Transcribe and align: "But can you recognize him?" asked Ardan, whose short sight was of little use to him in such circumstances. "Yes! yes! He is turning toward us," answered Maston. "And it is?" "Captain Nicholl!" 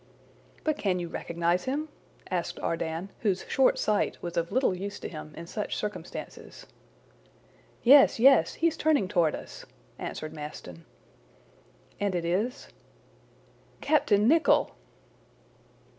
"But 0.63 0.79
can 0.79 0.97
you 0.97 1.09
recognize 1.09 1.65
him?" 1.65 1.87
asked 2.31 2.59
Ardan, 2.59 3.11
whose 3.19 3.45
short 3.47 3.77
sight 3.77 4.17
was 4.19 4.35
of 4.35 4.51
little 4.51 4.75
use 4.75 4.99
to 4.99 5.07
him 5.07 5.31
in 5.37 5.45
such 5.45 5.77
circumstances. 5.77 6.65
"Yes! 7.83 8.19
yes! 8.19 8.55
He 8.55 8.65
is 8.67 8.75
turning 8.77 9.07
toward 9.07 9.35
us," 9.35 9.63
answered 9.99 10.33
Maston. 10.33 10.85
"And 11.99 12.15
it 12.15 12.25
is?" 12.25 12.69
"Captain 13.79 14.27
Nicholl!" 14.27 14.73